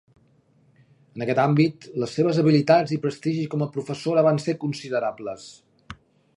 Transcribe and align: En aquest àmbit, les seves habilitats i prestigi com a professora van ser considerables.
En 1.17 1.23
aquest 1.25 1.41
àmbit, 1.43 1.85
les 2.03 2.15
seves 2.19 2.39
habilitats 2.43 2.95
i 2.97 2.99
prestigi 3.05 3.45
com 3.55 3.67
a 3.67 3.71
professora 3.79 4.27
van 4.29 4.43
ser 4.49 4.59
considerables. 4.67 5.49